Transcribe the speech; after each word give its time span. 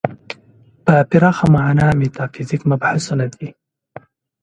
په 0.85 0.95
پراخه 1.09 1.45
معنا 1.55 1.87
میتافیزیک 1.99 2.61
مبحثونه 2.71 3.25
دي. 3.35 3.49